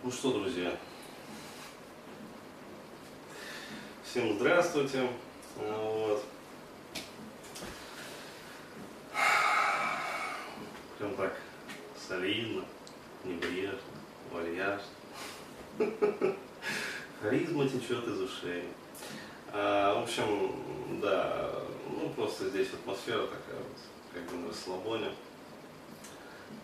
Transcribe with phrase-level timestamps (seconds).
[0.00, 0.72] Ну что, друзья,
[4.04, 5.08] всем здравствуйте.
[5.56, 6.24] Вот.
[10.98, 11.36] Прям так
[12.08, 12.64] солидно,
[13.24, 13.80] небрежно,
[14.30, 14.84] вальяжно.
[17.20, 18.68] Харизма течет из ушей.
[19.52, 20.54] А, в общем,
[21.02, 21.50] да,
[21.90, 25.10] ну просто здесь атмосфера такая вот, как бы на расслабоне.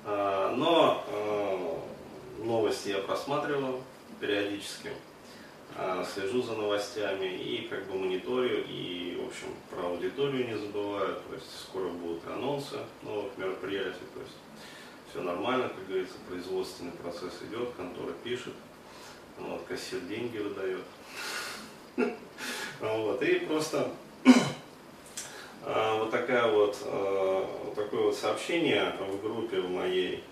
[0.05, 1.64] А, но а,
[2.39, 3.83] новости я просматриваю
[4.21, 4.91] периодически,
[5.77, 11.17] а, слежу за новостями и как бы мониторю, и, в общем, про аудиторию не забываю,
[11.29, 14.37] то есть скоро будут анонсы новых мероприятий, то есть
[15.11, 18.55] все нормально, как говорится, производственный процесс идет, контора пишет,
[19.39, 20.85] вот, кассир деньги выдает.
[22.81, 23.89] Вот, и просто
[25.65, 30.23] вот такая вот, вот такое вот сообщение в группе в моей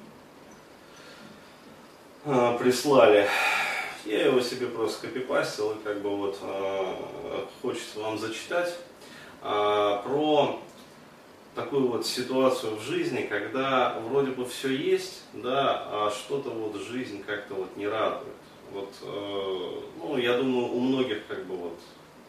[2.24, 3.28] прислали.
[4.04, 6.38] Я его себе просто копипастил и как бы вот
[7.62, 8.76] хочется вам зачитать
[9.40, 10.60] про
[11.54, 17.22] такую вот ситуацию в жизни, когда вроде бы все есть, да, а что-то вот жизнь
[17.24, 18.32] как-то вот не радует.
[18.72, 21.78] Вот, э, ну, я думаю, у многих как бы вот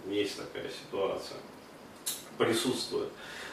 [0.08, 1.38] есть такая ситуация,
[2.38, 3.10] присутствует.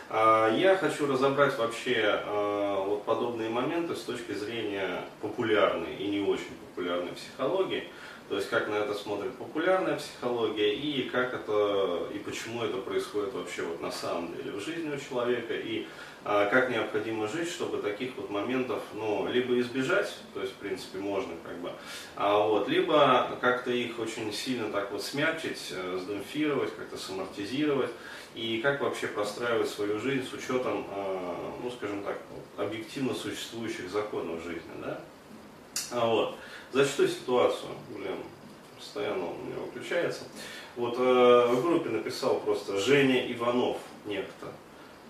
[0.09, 6.21] А я хочу разобрать вообще э, вот подобные моменты с точки зрения популярной и не
[6.21, 7.85] очень популярной психологии.
[8.31, 13.35] То есть как на это смотрит популярная психология и как это и почему это происходит
[13.35, 15.89] вообще вот на самом деле в жизни у человека и
[16.25, 20.99] а, как необходимо жить, чтобы таких вот моментов, ну, либо избежать, то есть в принципе
[20.99, 21.73] можно как бы,
[22.15, 27.91] а вот, либо как-то их очень сильно так вот смягчить, э, сдемпфировать, как-то самортизировать
[28.37, 31.35] и как вообще простраивать свою жизнь с учетом, э,
[31.65, 32.19] ну, скажем так,
[32.57, 35.01] объективно существующих законов жизни, да.
[35.93, 36.37] А вот.
[36.73, 38.19] Зачту ситуацию, блин,
[38.79, 40.23] постоянно он у меня выключается.
[40.77, 44.47] Вот э, в группе написал просто Женя Иванов некто.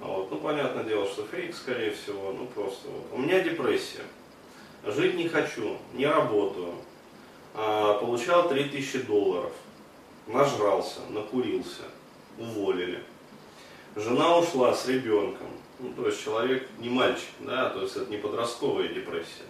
[0.01, 0.31] Вот.
[0.31, 3.07] Ну, понятное дело, что фейк, скорее всего, ну просто вот.
[3.13, 4.05] У меня депрессия.
[4.87, 6.73] Жить не хочу, не работаю.
[7.55, 9.53] А, получал 3000 долларов.
[10.27, 11.83] Нажрался, накурился,
[12.39, 13.03] уволили.
[13.97, 15.49] Жена ушла с ребенком.
[15.79, 19.45] Ну, то есть человек не мальчик, да, то есть это не подростковая депрессия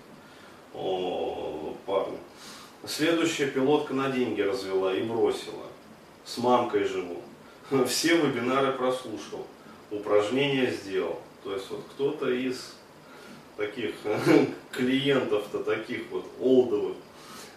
[0.74, 2.18] о, парня.
[2.86, 5.66] Следующая пилотка на деньги развела и бросила.
[6.24, 7.20] С мамкой живу.
[7.86, 9.46] Все вебинары прослушал.
[9.90, 11.20] Упражнения сделал.
[11.44, 12.74] То есть вот кто-то из
[13.56, 13.94] таких
[14.72, 16.96] клиентов-то таких вот олдовых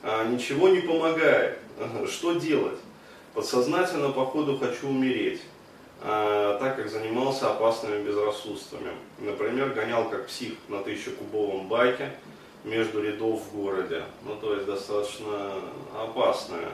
[0.03, 1.59] а, ничего не помогает.
[2.09, 2.79] Что делать?
[3.33, 5.41] Подсознательно, походу, хочу умереть,
[6.01, 8.91] а, так как занимался опасными безрассудствами.
[9.19, 12.11] Например, гонял как псих на тысячекубовом байке,
[12.63, 14.03] между рядов в городе.
[14.25, 15.51] Ну, то есть достаточно
[15.95, 16.73] опасная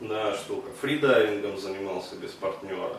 [0.00, 0.68] да, штука.
[0.80, 2.96] Фридайвингом занимался без партнера.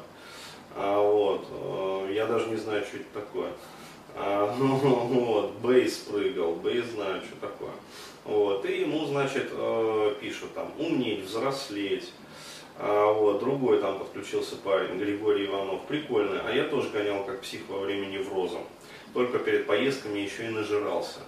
[0.76, 3.52] А, вот, э, я даже не знаю, что это такое.
[4.16, 7.72] А, ну, вот, бейс прыгал, бейс знаю, что такое.
[8.24, 12.12] Вот, и ему, значит, э, пишут там, умнеть, взрослеть.
[12.78, 16.40] А, вот, другой там подключился парень, Григорий Иванов, прикольный.
[16.46, 18.60] А я тоже гонял как псих во время невроза.
[19.14, 21.20] Только перед поездками еще и нажирался.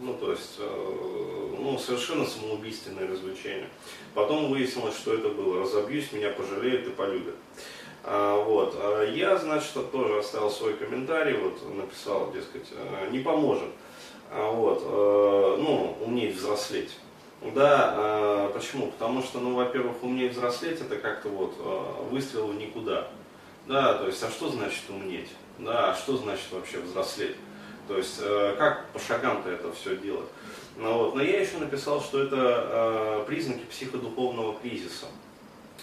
[0.00, 3.68] Ну, то есть, э, ну, совершенно самоубийственное развлечение.
[4.12, 5.60] Потом выяснилось, что это было.
[5.60, 7.36] Разобьюсь, меня пожалеют и полюбят.
[8.02, 8.74] А, вот.
[8.76, 13.68] А я, значит, тоже оставил свой комментарий, вот, написал, дескать, э, не поможет.
[14.32, 16.90] А, вот, э, ну, умнеть взрослеть.
[17.54, 18.88] Да, а, почему?
[18.88, 21.54] Потому что, ну, во-первых, умнеть взрослеть, это как-то вот
[22.10, 23.08] выстрел в никуда.
[23.68, 25.28] Да, то есть, а что значит умнеть?
[25.58, 27.36] Да, а что значит вообще взрослеть?
[27.88, 30.28] То есть э, как по шагам-то это все делать.
[30.76, 31.14] Ну, вот.
[31.14, 35.06] Но я еще написал, что это э, признаки психодуховного кризиса.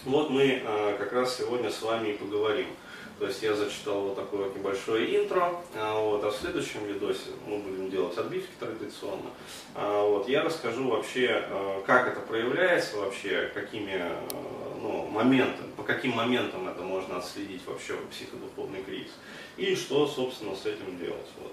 [0.04, 2.66] Вот мы э, как раз сегодня с вами и поговорим.
[3.18, 7.58] То есть я зачитал вот такое небольшое интро, а, вот, а в следующем видосе мы
[7.58, 9.30] будем делать отбивки традиционно.
[9.76, 11.44] Вот, я расскажу вообще,
[11.86, 14.02] как это проявляется вообще, какими
[14.80, 19.12] ну, моментами, по каким моментам это можно отследить вообще психодуховный кризис
[19.56, 21.28] и что, собственно, с этим делать.
[21.40, 21.52] Вот.